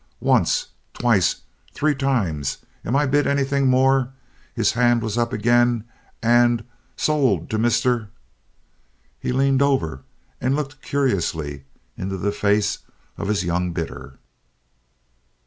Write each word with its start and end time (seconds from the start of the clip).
Once, 0.19 0.69
twice! 0.95 1.41
Three 1.75 1.93
times! 1.93 2.57
Am 2.83 2.95
I 2.95 3.05
bid 3.05 3.27
anything 3.27 3.67
more?"—his 3.67 4.71
hand 4.71 5.03
was 5.03 5.15
up 5.15 5.31
again—"and 5.31 6.63
sold 6.97 7.51
to 7.51 7.59
Mr.—?" 7.59 8.07
He 9.19 9.31
leaned 9.31 9.61
over 9.61 10.01
and 10.41 10.55
looked 10.55 10.81
curiously 10.81 11.65
into 11.95 12.17
the 12.17 12.31
face 12.31 12.79
of 13.15 13.27
his 13.27 13.45
young 13.45 13.73
bidder. 13.73 14.17